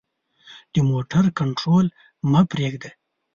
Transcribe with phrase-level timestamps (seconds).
[0.73, 1.85] د موټر کنټرول
[2.31, 2.91] مه پریږده.